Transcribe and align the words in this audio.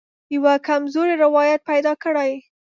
یوه 0.35 0.53
کمزوری 0.67 1.15
روایت 1.23 1.61
پیدا 1.69 1.93
کړي. 2.03 2.31